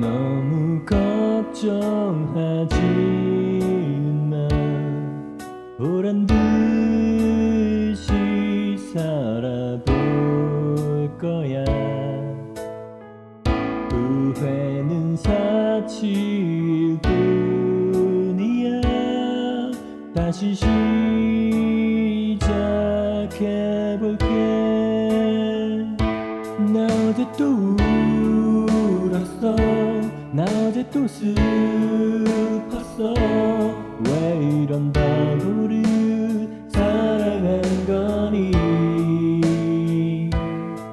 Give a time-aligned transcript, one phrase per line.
[0.00, 2.76] 너무 걱정하지
[4.30, 4.48] 마
[5.76, 8.06] 보란 듯이
[8.92, 9.90] 살아볼
[11.18, 11.64] 거야.
[13.90, 18.80] 후회는 사칠 뿐이야.
[20.14, 20.64] 다시 시
[30.38, 31.34] 나 어제 또 슬펐어
[34.06, 35.82] 왜 이런 바보를
[36.72, 38.52] 사랑한 거니?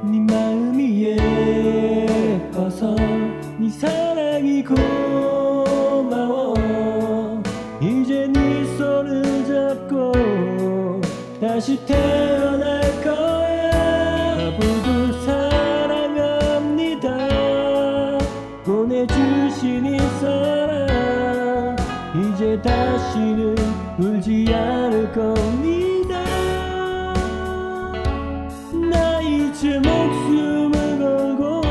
[0.04, 2.96] 네 마음이 예뻐서
[3.60, 6.56] 네 사랑이 고마워.
[7.80, 10.12] 이제 네 손을 잡고
[11.40, 12.45] 다시 태어
[22.66, 23.56] 다시는
[24.00, 26.20] 울지 않을 겁니다.
[28.90, 31.62] 나 이제 목숨을 걸고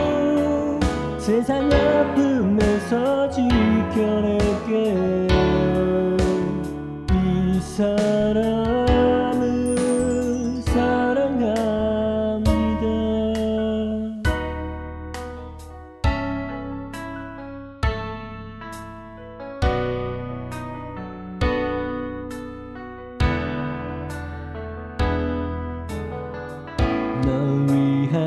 [1.18, 4.94] 세상 아픔에서 지켜낼게
[7.12, 8.63] 이 사람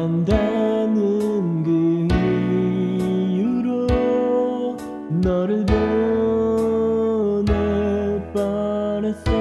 [0.07, 2.07] 한다는 그
[3.29, 4.77] 이유로
[5.09, 5.65] 너를
[7.35, 9.31] 보낼 뻔했어.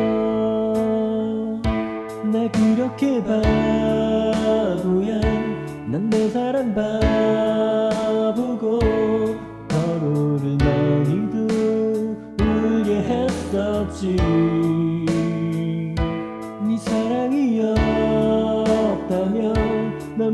[2.33, 5.21] 나 그렇게 바보야.
[5.89, 8.81] 난 내 사랑 바보고
[9.71, 14.17] 서로를 많이도 울게 했었지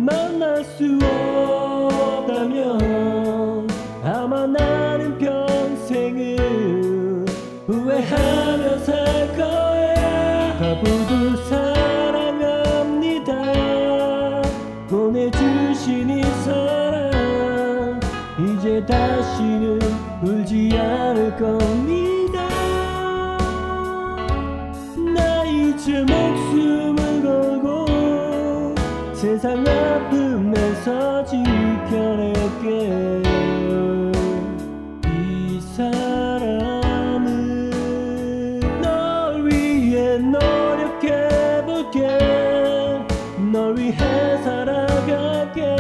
[0.05, 0.99] 만날 수
[1.93, 3.69] 없다면
[4.03, 6.37] 아마 나는 평생을
[7.69, 10.59] 후회하며 살 거야.
[10.59, 13.33] 바보도 사랑합니다.
[14.89, 18.01] 보내주신 이 사랑
[18.41, 19.79] 이제 다시는
[20.25, 22.43] 울지 않을 겁니다.
[25.15, 26.52] 나 이제 걸고
[29.22, 32.62] 세상 아픔에서 지켜낼게.
[35.06, 37.31] 이 사람을
[38.82, 42.00] 널 위해 노력해볼게.
[43.53, 43.97] 널 위해
[44.43, 45.77] 살아갈게.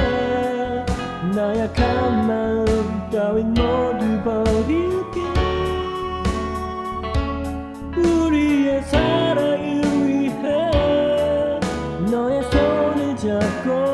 [1.34, 5.01] 나약한 마음 따윈 모두 버리고
[13.22, 13.91] 着过。